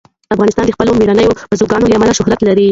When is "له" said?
1.89-1.95